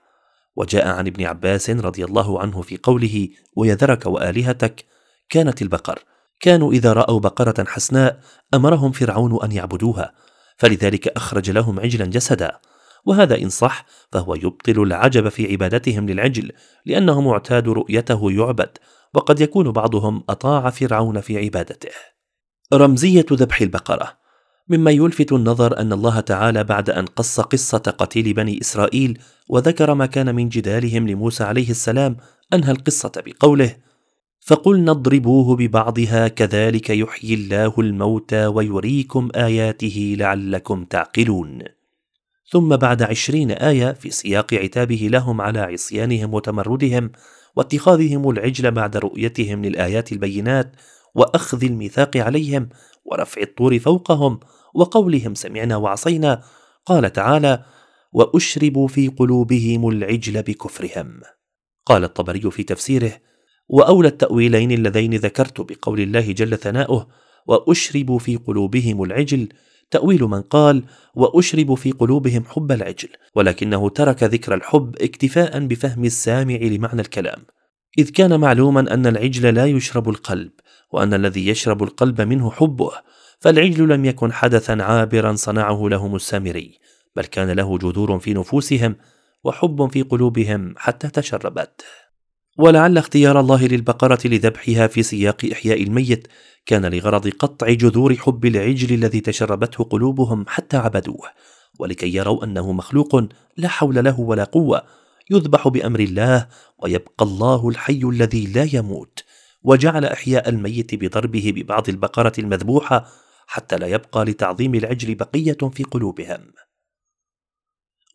وجاء 0.56 0.88
عن 0.88 1.08
ابن 1.08 1.26
عباس 1.26 1.70
رضي 1.70 2.06
الله 2.06 2.40
عنه 2.40 2.62
في 2.62 2.78
قوله 2.84 3.30
ويذرك 3.56 4.06
وآلهتك 4.06 4.86
كانت 5.30 5.62
البقر 5.62 6.00
كانوا 6.40 6.72
إذا 6.72 6.94
رأوا 6.94 7.20
بقرة 7.20 7.66
حسناء 7.68 8.20
أمرهم 8.54 8.92
فرعون 8.92 9.44
أن 9.44 9.52
يعبدوها 9.52 10.14
فلذلك 10.58 11.08
أخرج 11.08 11.52
لهم 11.52 11.80
عجلا 11.80 12.06
جسدا 12.06 12.60
وهذا 13.06 13.38
إن 13.38 13.50
صح 13.50 13.86
فهو 14.12 14.36
يبطل 14.36 14.84
العجب 14.84 15.30
في 15.30 15.52
عبادتهم 15.52 16.10
للعجل 16.10 16.52
لانهم 16.86 17.28
اعتادوا 17.28 17.74
رؤيته 17.74 18.32
يعبد 18.32 18.78
وقد 19.14 19.40
يكون 19.40 19.72
بعضهم 19.72 20.24
أطاع 20.30 20.70
فرعون 20.70 21.22
في 21.22 21.38
عبادته. 21.38 21.90
رمزية 22.74 23.26
ذبح 23.32 23.62
البقرة. 23.62 24.26
مما 24.70 24.92
يلفت 24.92 25.32
النظر 25.32 25.80
أن 25.80 25.94
الله 25.94 26.20
تعالى 26.20 26.64
بعد 26.64 26.90
أن 26.90 27.06
قص 27.06 27.40
قصة 27.40 27.78
قتيل 27.78 28.34
بني 28.34 28.62
إسرائيل 28.62 29.20
وذكر 29.50 29.94
ما 29.94 30.06
كان 30.06 30.36
من 30.36 30.50
جدالهم 30.50 31.08
لموسى 31.08 31.44
عليه 31.44 31.70
السلام 31.70 32.18
أنهى 32.54 32.72
القصة 32.72 33.12
بقوله 33.26 33.76
فقلنا 34.46 34.92
اضربوه 34.92 35.56
ببعضها 35.56 36.28
كذلك 36.28 36.90
يحيي 36.90 37.34
الله 37.34 37.74
الموتى 37.78 38.46
ويريكم 38.46 39.30
آياته 39.36 40.16
لعلكم 40.20 40.86
تعقلون. 40.86 41.75
ثم 42.50 42.76
بعد 42.76 43.02
عشرين 43.04 43.52
آية 43.52 43.92
في 43.92 44.10
سياق 44.10 44.54
عتابه 44.54 45.08
لهم 45.12 45.42
على 45.42 45.60
عصيانهم 45.60 46.34
وتمردهم 46.34 47.12
واتخاذهم 47.56 48.30
العجل 48.30 48.72
بعد 48.72 48.98
رؤيتهم 48.98 49.66
للآيات 49.66 50.12
البينات 50.12 50.76
وأخذ 51.16 51.64
الميثاق 51.64 52.18
عليهم 52.18 52.70
ورفع 53.06 53.42
الطور 53.42 53.80
فوقهم 53.80 54.40
وقولهم 54.74 55.36
سمعنا 55.36 55.76
وعصينا. 55.76 56.42
قال 56.86 57.14
تعالى 57.14 57.66
وأشربوا 58.14 58.88
في 58.88 59.08
قلوبهم 59.08 59.90
العجل 59.90 60.42
بكفرهم 60.42 61.22
قال 61.86 62.04
الطبري 62.04 62.52
في 62.52 62.64
تفسيره 62.64 63.12
وأولى 63.68 64.08
التأويلين 64.08 64.72
اللذين 64.72 65.16
ذكرت 65.16 65.62
بقول 65.62 66.00
الله 66.00 66.32
جل 66.32 66.58
ثناؤه 66.58 67.08
وأشربوا 67.48 68.20
في 68.20 68.36
قلوبهم 68.36 69.04
العجل 69.04 69.50
تأويل 69.92 70.24
من 70.24 70.42
قال 70.42 70.84
واشربوا 71.16 71.76
في 71.76 71.92
قلوبهم 71.92 72.44
حب 72.46 72.72
العجل 72.72 73.10
ولكنه 73.36 73.90
ترك 73.90 74.24
ذكر 74.24 74.54
الحب 74.54 74.96
اكتفاء 75.02 75.60
بفهم 75.66 76.06
السامع 76.06 76.56
لمعنى 76.56 77.02
الكلام. 77.02 77.46
إذ 77.98 78.10
كان 78.10 78.40
معلوما 78.40 78.94
أن 78.94 79.08
العجل 79.08 79.56
لا 79.56 79.66
يشرب 79.66 80.10
القلب 80.10 80.52
وأن 80.92 81.14
الذي 81.14 81.48
يشرب 81.48 81.84
القلب 81.84 82.22
منه 82.22 82.52
حبه 82.52 82.92
فالعجل 83.40 83.90
لم 83.90 84.06
يكن 84.06 84.34
حدثا 84.34 84.84
عابرا 84.84 85.36
صنعه 85.36 85.88
لهم 85.90 86.16
السامري 86.16 86.80
بل 87.16 87.26
كان 87.26 87.52
له 87.52 87.78
جذور 87.78 88.20
في 88.20 88.34
نفوسهم 88.34 88.96
وحب 89.44 89.92
في 89.92 90.02
قلوبهم 90.02 90.74
حتى 90.78 91.08
تشربت. 91.10 91.86
ولعل 92.58 92.98
اختيار 92.98 93.40
الله 93.40 93.68
للبقرة 93.68 94.20
لذبحها 94.26 94.88
في 94.88 95.04
سياق 95.04 95.46
إحياء 95.52 95.84
الميت. 95.84 96.28
كان 96.66 96.86
لغرض 96.86 97.28
قطع 97.28 97.70
جذور 97.70 98.16
حب 98.16 98.46
العجل 98.46 98.94
الذي 98.96 99.20
تشربته 99.20 99.84
قلوبهم 99.84 100.46
حتى 100.48 100.78
عبدوه. 100.78 101.28
ولكي 101.80 102.16
يروا 102.16 102.44
أنه 102.44 102.72
مخلوق 102.72 103.24
لا 103.58 103.68
حول 103.68 104.06
له 104.06 104.20
ولا 104.20 104.44
قوة 104.44 104.84
يذبح 105.32 105.68
بأمر 105.68 106.00
الله 106.00 106.48
ويبقى 106.80 107.26
الله 107.26 107.70
الحي 107.70 108.02
الذي 108.04 108.46
لا 108.46 108.68
يموت. 108.74 109.24
وجعل 109.64 110.06
إحياء 110.06 110.50
الميت 110.50 110.96
بضربه 110.96 111.54
ببعض 111.56 111.90
البقرة 111.90 112.34
المذبوحة 112.40 113.08
حتى 113.48 113.76
لا 113.76 113.88
يبقى 113.88 114.26
لتعظيم 114.26 114.76
العجل 114.76 115.16
بقية 115.16 115.58
في 115.74 115.84
قلوبهم. 115.84 116.40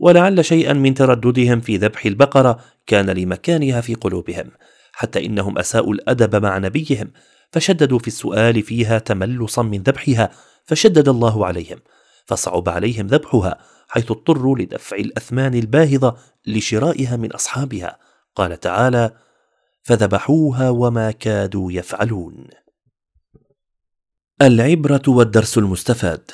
ولعل 0.00 0.45
شيئا 0.45 0.73
من 0.73 0.95
ترددهم 0.95 1.61
في 1.61 1.76
ذبح 1.76 2.07
البقرة 2.07 2.59
كان 2.87 3.11
لمكانها 3.11 3.80
في 3.80 3.95
قلوبهم 3.95 4.50
حتى 4.92 5.26
إنهم 5.26 5.59
أساءوا 5.59 5.95
الأدب 5.95 6.42
مع 6.42 6.59
نبيهم 6.59 7.11
فشددوا 7.52 7.99
في 7.99 8.09
السؤال 8.09 8.62
فيها 8.62 8.99
تملصا 8.99 9.62
من 9.62 9.83
ذبحها 9.83 10.30
فشدد 10.64 11.09
الله 11.09 11.47
عليهم 11.47 11.78
فصعب 12.26 12.69
عليهم 12.69 13.07
ذبحها 13.07 13.59
حيث 13.88 14.11
اضطروا 14.11 14.59
لدفع 14.59 14.97
الأثمان 14.97 15.54
الباهظة 15.54 16.16
لشرائها 16.47 17.16
من 17.16 17.33
أصحابها. 17.33 17.99
قال 18.35 18.61
تعالى 18.61 19.11
فذبحوها 19.83 20.71
وما 20.71 21.11
كادوا 21.11 21.73
يفعلون. 21.73 22.47
العبرة 24.42 25.02
والدرس 25.09 25.59
المستفاد 25.59 26.30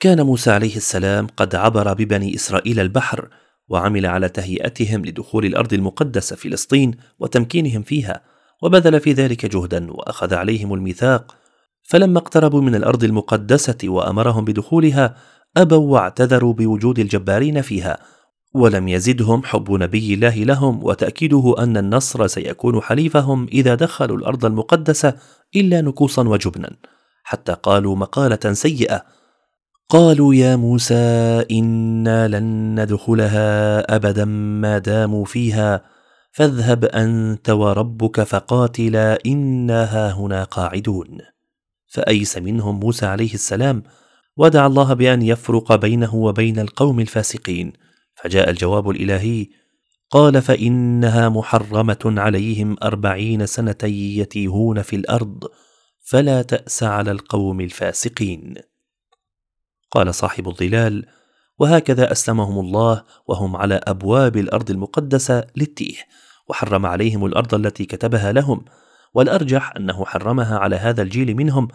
كان 0.00 0.22
موسى 0.22 0.50
عليه 0.50 0.76
السلام 0.76 1.26
قد 1.36 1.54
عبر 1.54 1.92
ببني 1.92 2.34
إسرائيل 2.34 2.80
البحر 2.80 3.28
وعمل 3.68 4.06
على 4.06 4.28
تهيئتهم 4.28 5.04
لدخول 5.04 5.44
الأرض 5.44 5.72
المقدسة 5.72 6.36
فلسطين 6.36 6.94
وتمكينهم 7.18 7.82
فيها 7.82 8.20
وبذل 8.62 9.00
في 9.00 9.12
ذلك 9.12 9.46
جهدا 9.46 9.92
وأخذ 9.92 10.34
عليهم 10.34 10.74
الميثاق. 10.74 11.36
فلما 11.82 12.18
اقتربوا 12.18 12.60
من 12.60 12.74
الأرض 12.74 13.04
المقدسة 13.04 13.78
وأمرهم 13.84 14.44
بدخولها 14.44 15.16
أبوا 15.56 15.92
واعتذروا 15.92 16.52
بوجود 16.52 16.98
الجبارين 16.98 17.62
فيها 17.62 17.98
ولم 18.54 18.88
يزدهم 18.88 19.42
حب 19.42 19.70
نبي 19.70 20.14
الله 20.14 20.34
لهم 20.34 20.84
وتأكيده 20.84 21.54
أن 21.58 21.76
النصر 21.76 22.26
سيكون 22.26 22.82
حليفهم 22.82 23.46
إذا 23.52 23.74
دخلوا 23.74 24.16
الأرض 24.16 24.44
المقدسة 24.44 25.14
إلا 25.56 25.80
نكوصا 25.80 26.28
وجبنا. 26.28 26.70
حتى 27.24 27.52
قالوا 27.62 27.96
مقالة 27.96 28.52
سيئة 28.52 29.15
قالوا 29.88 30.34
يا 30.34 30.56
موسى 30.56 30.94
إنا 31.50 32.28
لن 32.28 32.80
ندخلها 32.80 33.78
أبدا 33.96 34.24
ما 34.24 34.78
داموا 34.78 35.24
فيها 35.24 35.84
فاذهب 36.32 36.84
أنت 36.84 37.50
وربك 37.50 38.22
فقاتلا 38.22 39.18
إنا 39.26 40.12
هنا 40.12 40.44
قاعدون. 40.44 41.18
فأيس 41.86 42.38
منهم 42.38 42.80
موسى 42.80 43.06
عليه 43.06 43.34
السلام 43.34 43.82
ودعا 44.36 44.66
الله 44.66 44.94
بأن 44.94 45.22
يفرق 45.22 45.74
بينه 45.74 46.14
وبين 46.14 46.58
القوم 46.58 47.00
الفاسقين. 47.00 47.72
فجاء 48.14 48.50
الجواب 48.50 48.90
الإلهي 48.90 49.46
قال 50.10 50.42
فإنها 50.42 51.28
محرمة 51.28 51.98
عليهم 52.04 52.76
أربعين 52.82 53.46
سنة 53.46 53.84
يتيهون 53.84 54.82
في 54.82 54.96
الأرض 54.96 55.44
فلا 56.04 56.42
تأس 56.42 56.82
على 56.82 57.10
القوم 57.10 57.60
الفاسقين. 57.60 58.54
قال 59.90 60.14
صاحب 60.14 60.48
الظلال 60.48 61.06
وهكذا 61.58 62.12
أسلمهم 62.12 62.58
الله 62.58 63.02
وهم 63.28 63.56
على 63.56 63.80
أبواب 63.84 64.36
الأرض 64.36 64.70
المقدسة 64.70 65.44
للتيه 65.56 65.96
وحرم 66.48 66.86
عليهم 66.86 67.26
الأرض 67.26 67.54
التي 67.54 67.84
كتبها 67.84 68.32
لهم 68.32 68.64
والأرجح 69.14 69.72
أنه 69.76 70.04
حرمها 70.04 70.58
على 70.58 70.76
هذا 70.76 71.02
الجيل 71.02 71.36
منهم 71.36 71.68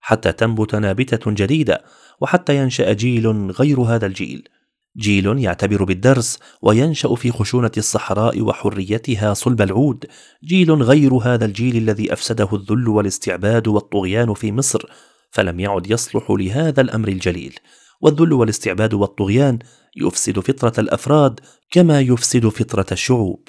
حتى 0.00 0.32
تنبت 0.32 0.74
نابتة 0.74 1.30
جديدة 1.30 1.84
وحتى 2.20 2.56
ينشأ 2.56 2.92
جيل 2.92 3.50
غير 3.50 3.80
هذا 3.80 4.06
الجيل. 4.06 4.48
جيل 4.96 5.38
يعتبر 5.38 5.84
بالدرس 5.84 6.38
وينشأ 6.62 7.14
في 7.14 7.30
خشونة 7.30 7.70
الصحراء 7.76 8.40
وحريتها 8.40 9.34
صلب 9.34 9.62
العود 9.62 10.04
جيل 10.44 10.72
غير 10.72 11.14
هذا 11.14 11.44
الجيل 11.44 11.76
الذي 11.76 12.12
أفسده 12.12 12.48
الذل 12.52 12.88
والاستعباد 12.88 13.68
والطغيان 13.68 14.34
في 14.34 14.52
مصر. 14.52 14.86
فلم 15.34 15.60
يعد 15.60 15.90
يصلح 15.90 16.30
لهذا 16.30 16.80
الأمر 16.80 17.08
الجليل. 17.08 17.58
والذل 18.00 18.32
والاستعباد 18.32 18.94
والطغيان 18.94 19.58
يفسد 19.96 20.40
فطرة 20.40 20.72
الأفراد 20.78 21.40
كما 21.70 22.00
يفسد 22.00 22.48
فطرة 22.48 22.86
الشعوب. 22.92 23.48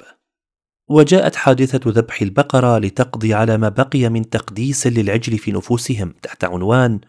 وجاءت 0.88 1.34
حادثة 1.36 1.90
ذبح 1.90 2.22
البقرة 2.22 2.78
لتقضي 2.78 3.34
على 3.34 3.56
ما 3.56 3.68
بقي 3.68 4.08
من 4.08 4.30
تقديس 4.30 4.86
للعجل 4.86 5.38
في 5.38 5.52
نفوسهم 5.52 6.14
تحت 6.22 6.44
عنوان 6.44 7.00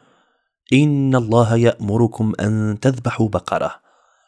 إن 0.74 1.16
الله 1.16 1.56
يأمركم 1.56 2.34
أن 2.40 2.78
تذبحوا 2.82 3.30
بقرة. 3.30 3.76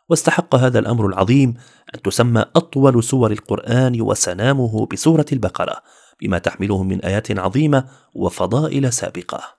واستحق 0.09 0.55
هذا 0.55 0.79
الأمر 0.79 1.07
العظيم 1.07 1.53
أن 1.95 2.01
تسمى 2.01 2.45
أطول 2.55 3.03
سور 3.03 3.31
القرآن 3.31 4.01
وسنامه 4.01 4.85
بسورة 4.85 5.25
البقرة 5.31 5.81
بما 6.21 6.37
تحمله 6.37 6.83
من 6.83 7.01
آيات 7.01 7.39
عظيمة 7.39 7.85
وفضائل 8.15 8.93
سابقة. 8.93 9.58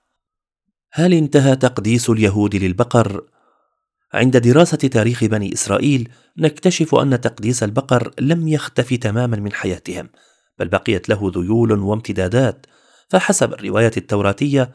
هل 0.93 1.13
انتهى 1.13 1.55
تقديس 1.55 2.09
اليهود 2.09 2.55
للبقر؟ 2.55 3.21
عند 4.13 4.37
دراسة 4.37 4.77
تاريخ 4.77 5.23
بني 5.23 5.53
إسرائيل 5.53 6.09
نكتشف 6.37 6.95
أن 6.95 7.21
تقديس 7.21 7.63
البقر 7.63 8.11
لم 8.19 8.47
يختف 8.47 8.93
تماما 8.93 9.37
من 9.37 9.53
حياتهم 9.53 10.09
بل 10.59 10.67
بقيت 10.67 11.09
له 11.09 11.31
ذيول 11.35 11.71
وامتدادات. 11.71 12.65
فحسب 13.09 13.53
الرواية 13.53 13.91
التوراتية 13.97 14.71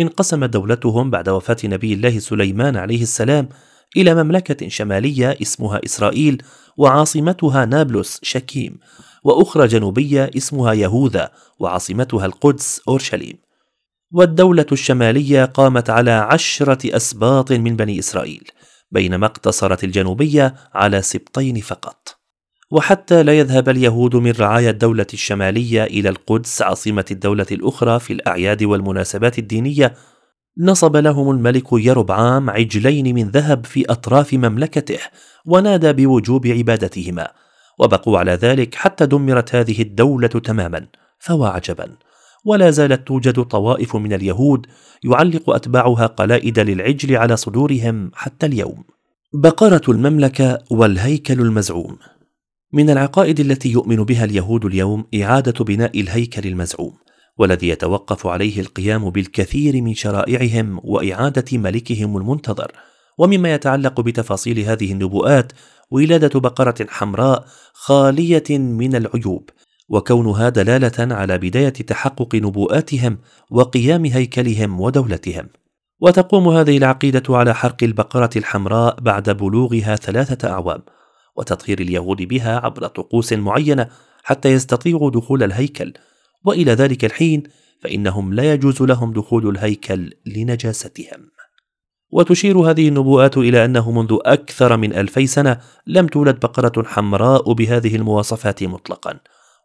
انقسمت 0.00 0.50
دولتهم 0.50 1.10
بعد 1.10 1.28
وفاة 1.28 1.56
نبي 1.64 1.94
الله 1.94 2.18
سليمان 2.18 2.76
عليه 2.76 3.02
السلام 3.02 3.48
إلى 3.96 4.14
مملكة 4.14 4.68
شمالية 4.68 5.38
اسمها 5.42 5.80
إسرائيل 5.84 6.42
وعاصمتها 6.76 7.64
نابلس 7.64 8.20
شكيم 8.22 8.78
وأخرى 9.24 9.66
جنوبية 9.66 10.30
اسمها 10.36 10.72
يهوذا 10.72 11.30
وعاصمتها 11.58 12.26
القدس 12.26 12.80
أورشليم. 12.88 13.51
والدولة 14.12 14.66
الشمالية 14.72 15.44
قامت 15.44 15.90
على 15.90 16.10
عشرة 16.10 16.96
أسباط 16.96 17.52
من 17.52 17.76
بني 17.76 17.98
إسرائيل 17.98 18.44
بينما 18.90 19.26
اقتصرت 19.26 19.84
الجنوبية 19.84 20.54
على 20.74 21.02
سبطين 21.02 21.60
فقط. 21.60 22.16
وحتى 22.70 23.22
لا 23.22 23.38
يذهب 23.38 23.68
اليهود 23.68 24.16
من 24.16 24.30
رعايا 24.30 24.70
الدولة 24.70 25.06
الشمالية 25.14 25.84
إلى 25.84 26.08
القدس 26.08 26.62
عاصمة 26.62 27.04
الدولة 27.10 27.46
الأخرى 27.52 28.00
في 28.00 28.12
الأعياد 28.12 28.62
والمناسبات 28.62 29.38
الدينية 29.38 29.94
نصب 30.58 30.96
لهم 30.96 31.30
الملك 31.30 31.66
يربعام 31.72 32.50
عجلين 32.50 33.14
من 33.14 33.28
ذهب 33.28 33.66
في 33.66 33.84
أطراف 33.90 34.34
مملكته 34.34 34.98
ونادى 35.46 35.92
بوجوب 35.92 36.46
عبادتهما 36.46 37.28
وبقوا 37.78 38.18
على 38.18 38.32
ذلك 38.32 38.74
حتى 38.74 39.06
دمرت 39.06 39.54
هذه 39.54 39.82
الدولة 39.82 40.28
تماما 40.28 40.86
فوا 41.18 41.48
عجبا. 41.48 41.96
ولا 42.44 42.70
زالت 42.70 43.06
توجد 43.08 43.42
طوائف 43.42 43.96
من 43.96 44.12
اليهود 44.12 44.66
يعلق 45.04 45.50
أتباعها 45.50 46.06
قلائد 46.06 46.58
للعجل 46.58 47.16
على 47.16 47.36
صدورهم 47.36 48.10
حتى 48.14 48.46
اليوم. 48.46 48.84
بقرة 49.34 49.82
المملكة 49.88 50.58
والهيكل 50.70 51.40
المزعوم. 51.40 51.98
من 52.72 52.90
العقائد 52.90 53.40
التي 53.40 53.72
يؤمن 53.72 53.96
بها 53.96 54.24
اليهود 54.24 54.64
اليوم 54.64 55.04
إعادة 55.14 55.64
بناء 55.64 56.00
الهيكل 56.00 56.48
المزعوم 56.48 56.92
والذي 57.38 57.68
يتوقف 57.68 58.26
عليه 58.26 58.60
القيام 58.60 59.10
بالكثير 59.10 59.82
من 59.82 59.94
شرائعهم 59.94 60.80
وإعادة 60.84 61.58
ملكهم 61.58 62.16
المنتظر. 62.16 62.72
ومما 63.18 63.54
يتعلق 63.54 64.00
بتفاصيل 64.00 64.58
هذه 64.58 64.92
النبوءات 64.92 65.52
ولادة 65.90 66.40
بقرة 66.40 66.86
حمراء 66.88 67.44
خالية 67.72 68.58
من 68.58 68.96
العيوب. 68.96 69.50
وكونها 69.92 70.48
دلالة 70.48 71.14
على 71.14 71.38
بداية 71.38 71.68
تحقق 71.68 72.34
نبوءاتهم 72.34 73.18
وقيام 73.50 74.04
هيكلهم 74.04 74.80
ودولتهم. 74.80 75.48
وتقوم 76.00 76.48
هذه 76.48 76.76
العقيدة 76.76 77.22
على 77.36 77.54
حرق 77.54 77.76
البقرة 77.82 78.30
الحمراء 78.36 79.00
بعد 79.00 79.30
بلوغها 79.30 79.96
ثلاثة 79.96 80.50
أعوام 80.50 80.82
وتطهير 81.36 81.80
اليهود 81.80 82.22
بها 82.22 82.60
عبر 82.64 82.86
طقوس 82.86 83.32
معينة 83.32 83.88
حتى 84.24 84.52
يستطيعوا 84.52 85.10
دخول 85.10 85.42
الهيكل. 85.42 85.92
وإلى 86.44 86.72
ذلك 86.72 87.04
الحين 87.04 87.42
فإنهم 87.80 88.34
لا 88.34 88.52
يجوز 88.52 88.82
لهم 88.82 89.12
دخول 89.12 89.48
الهيكل 89.48 90.10
لنجاستهم. 90.26 91.30
وتشير 92.10 92.58
هذه 92.58 92.88
النبوءات 92.88 93.38
إلى 93.38 93.64
أنه 93.64 93.90
منذ 93.90 94.18
أكثر 94.24 94.76
من 94.76 94.94
ألفي 94.94 95.26
سنة 95.26 95.60
لم 95.86 96.06
تولد 96.06 96.40
بقرة 96.40 96.82
حمراء 96.82 97.52
بهذه 97.52 97.96
المواصفات 97.96 98.64
مطلقا. 98.64 99.20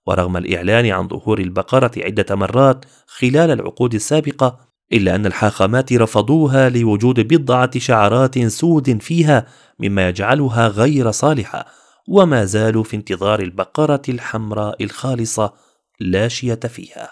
ورغم 0.08 0.38
الإعلان 0.38 0.86
عن 0.86 1.08
ظهور 1.08 1.40
البقرة 1.40 1.92
عدة 1.98 2.36
مرات 2.36 2.86
خلال 3.08 3.52
العقود 3.52 3.94
السابقة 3.94 4.60
إلا 4.94 5.16
أن 5.16 5.26
الحاخامات 5.26 5.94
رفضوها 5.94 6.70
لوجود 6.70 7.20
بضعة 7.20 7.80
شعرات 7.80 8.40
سود 8.40 9.02
فيها 9.02 9.48
مما 9.80 10.10
يجعلها 10.10 10.68
غير 10.68 11.12
صالحة 11.12 11.66
وما 12.08 12.46
زالوا 12.46 12.84
في 12.84 12.96
انتظار 12.96 13.40
البقرة 13.40 14.02
الحمراء 14.10 14.84
الخالصة 14.84 15.54
لا 16.00 16.28
شية 16.28 16.56
فيها. 16.56 17.12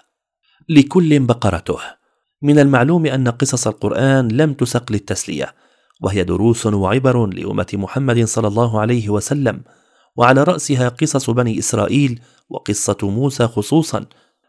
لكل 0.68 1.18
بقرته. 1.20 1.78
من 2.42 2.58
المعلوم 2.58 3.06
أن 3.06 3.28
قصص 3.28 3.66
القرآن 3.66 4.28
لم 4.28 4.52
تسق 4.52 4.92
للتسلية 4.92 5.54
وهي 6.00 6.24
دروس 6.24 6.66
وعبر 6.66 7.26
لأمة 7.26 7.66
محمد 7.72 8.24
صلى 8.24 8.48
الله 8.48 8.80
عليه 8.80 9.08
وسلم. 9.08 9.62
وعلى 10.16 10.42
رأسها 10.42 10.88
قصص 10.88 11.30
بني 11.30 11.58
إسرائيل 11.58 12.20
وقصة 12.50 12.98
موسى 13.02 13.46
خصوصا 13.46 14.06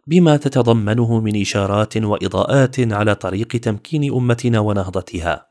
بما 0.07 0.37
تتضمنه 0.37 1.19
من 1.19 1.41
إشارات 1.41 1.97
وإضاءات 1.97 2.93
على 2.93 3.15
طريق 3.15 3.47
تمكين 3.47 4.13
أمتنا 4.13 4.59
ونهضتها. 4.59 5.47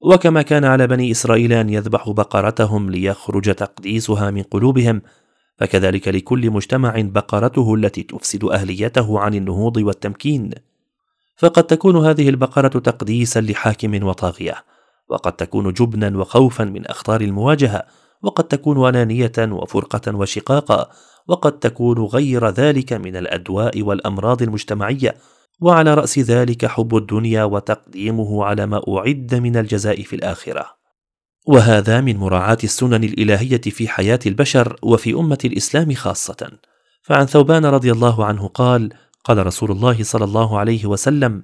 وكما 0.00 0.42
كان 0.42 0.64
على 0.64 0.86
بني 0.86 1.10
إسرائيل 1.10 1.52
أن 1.52 1.70
يذبحوا 1.70 2.14
بقرتهم 2.14 2.90
ليخرج 2.90 3.54
تقديسها 3.54 4.30
من 4.30 4.42
قلوبهم 4.42 5.02
فكذلك 5.58 6.08
لكل 6.08 6.50
مجتمع 6.50 6.94
بقرته 6.96 7.74
التي 7.74 8.02
تفسد 8.02 8.44
أهليته 8.44 9.20
عن 9.20 9.34
النهوض 9.34 9.76
والتمكين. 9.76 10.50
فقد 11.36 11.64
تكون 11.64 12.06
هذه 12.06 12.28
البقرة 12.28 12.68
تقديسا 12.68 13.40
لحاكم 13.40 14.04
وطاغية 14.06 14.64
وقد 15.08 15.32
تكون 15.32 15.72
جبنا 15.72 16.18
وخوفا 16.18 16.64
من 16.64 16.86
أخطار 16.86 17.20
المواجهة 17.20 17.86
وقد 18.22 18.44
تكون 18.44 18.88
انانيه 18.88 19.32
وفرقة 19.38 20.16
وشقاقا 20.16 20.88
وقد 21.28 21.58
تكون 21.58 21.98
غير 21.98 22.48
ذلك 22.48 22.92
من 22.92 23.16
الأدواء 23.16 23.82
والأمراض 23.82 24.42
المجتمعية. 24.42 25.14
وعلى 25.60 25.94
رأس 25.94 26.18
ذلك 26.18 26.66
حب 26.66 26.96
الدنيا 26.96 27.44
وتقديمه 27.44 28.44
على 28.44 28.66
ما 28.66 28.82
أعد 28.88 29.34
من 29.34 29.56
الجزاء 29.56 30.02
في 30.02 30.16
الآخرة. 30.16 30.66
وهذا 31.46 32.00
من 32.00 32.16
مراعاة 32.16 32.58
السنن 32.64 33.04
الإلهية 33.04 33.60
في 33.60 33.88
حياة 33.88 34.20
البشر 34.26 34.76
وفي 34.82 35.14
أمة 35.14 35.38
الإسلام 35.44 35.94
خاصة. 35.94 36.50
فعن 37.02 37.26
ثوبان 37.26 37.66
رضي 37.66 37.92
الله 37.92 38.24
عنه 38.24 38.48
قال 38.48 38.92
قال 39.24 39.46
رسول 39.46 39.70
الله 39.70 40.02
صلى 40.02 40.24
الله 40.24 40.58
عليه 40.58 40.86
وسلم 40.86 41.42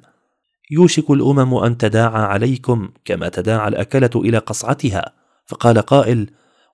يوشك 0.71 1.11
الأمم 1.11 1.55
أن 1.55 1.79
تداعى 1.79 2.23
عليكم 2.23 2.89
كما 3.05 3.29
تداعى 3.29 3.69
الأكلة 3.69 4.11
إلى 4.17 4.39
قصعتها 4.39 5.13
فقال 5.47 5.79
قائل 5.79 6.31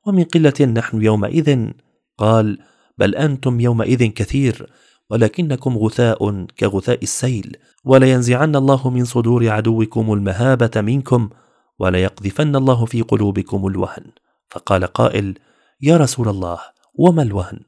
ومن 0.06 0.24
قلة 0.24 0.66
نحن 0.74 1.02
يومئذ؟ 1.02 1.70
قال 2.18 2.58
بل 2.98 3.14
أنتم 3.14 3.60
يومئذ 3.60 4.06
كثير 4.06 4.72
ولكنكم 5.10 5.78
غثاء 5.78 6.44
كغثاء 6.44 7.02
السيل 7.02 7.56
ولينزعن 7.84 8.56
الله 8.56 8.90
من 8.90 9.04
صدور 9.04 9.48
عدوكم 9.48 10.12
المهابة 10.12 10.70
منكم 10.76 11.30
وليقذفن 11.78 12.56
الله 12.56 12.84
في 12.84 13.02
قلوبكم 13.02 13.66
الوهن. 13.66 14.04
فقال 14.50 14.86
قائل 14.86 15.38
يا 15.80 15.96
رسول 15.96 16.28
الله 16.28 16.58
وما 16.94 17.22
الوهن؟ 17.22 17.60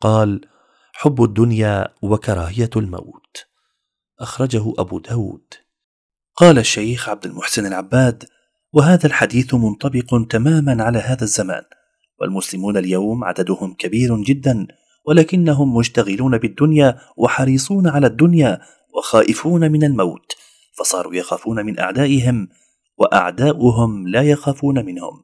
قال 0.00 0.40
حب 0.92 1.22
الدنيا 1.22 1.88
وكراهية 2.02 2.70
الموت. 2.76 3.46
أخرجه 4.20 4.74
أبو 4.78 4.98
داود. 4.98 5.54
قال 6.36 6.58
الشيخ 6.58 7.08
عبد 7.08 7.26
المحسن 7.26 7.66
العباد 7.66 8.24
وهذا 8.72 9.06
الحديث 9.06 9.54
منطبق 9.54 10.26
تماما 10.30 10.84
على 10.84 10.98
هذا 10.98 11.24
الزمان 11.24 11.62
والمسلمون 12.20 12.76
اليوم 12.76 13.24
عددهم 13.24 13.74
كبير 13.74 14.16
جدا 14.16 14.66
ولكنهم 15.06 15.76
مشتغلون 15.76 16.38
بالدنيا 16.38 16.98
وحريصون 17.16 17.88
على 17.88 18.06
الدنيا 18.06 18.60
وخائفون 18.96 19.72
من 19.72 19.84
الموت 19.84 20.36
فصاروا 20.78 21.14
يخافون 21.14 21.66
من 21.66 21.78
أعدائهم 21.78 22.48
وأعداؤهم 22.98 24.08
لا 24.08 24.22
يخافون 24.22 24.84
منهم. 24.84 25.22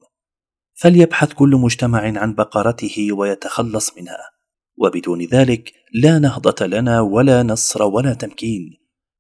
فليبحث 0.75 1.33
كل 1.33 1.51
مجتمع 1.51 2.19
عن 2.21 2.35
بقرته 2.35 3.09
ويتخلص 3.13 3.99
منها 3.99 4.31
وبدون 4.77 5.23
ذلك 5.23 5.73
لا 5.95 6.19
نهضة 6.19 6.67
لنا 6.67 7.01
ولا 7.01 7.43
نصر 7.43 7.83
ولا 7.83 8.15
تمكين. 8.15 8.63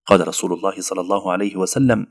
قال 0.06 0.28
رسول 0.28 0.52
الله 0.52 0.80
صلى 0.80 1.00
الله 1.00 1.32
عليه 1.32 1.56
وسلم 1.56 2.06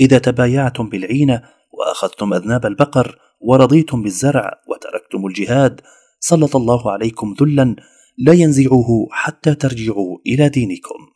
إذا 0.00 0.18
تبايعتم 0.18 0.88
بالعينة 0.88 1.42
وأخذتم 1.72 2.34
أذناب 2.34 2.66
البقر 2.66 3.18
ورضيتم 3.40 4.02
بالزرع 4.02 4.62
وتركتم 4.68 5.26
الجهاد 5.26 5.80
سلط 6.20 6.56
الله 6.56 6.92
عليكم 6.92 7.34
ذلا 7.40 7.76
لا 8.18 8.32
ينزعه 8.32 9.06
حتى 9.10 9.54
ترجعوا 9.54 10.18
إلى 10.26 10.48
دينكم. 10.48 11.06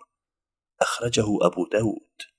أخرجه 0.80 1.26
أبو 1.42 1.66
داود. 1.72 2.33